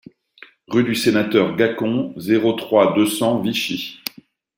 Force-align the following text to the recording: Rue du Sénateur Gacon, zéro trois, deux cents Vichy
Rue 0.69 0.83
du 0.83 0.95
Sénateur 0.95 1.55
Gacon, 1.55 2.15
zéro 2.19 2.53
trois, 2.53 2.95
deux 2.95 3.05
cents 3.05 3.39
Vichy 3.39 3.99